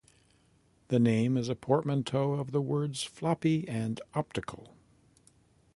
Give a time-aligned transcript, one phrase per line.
[0.87, 4.73] The name is a portmanteau of the words "floppy" and "optical".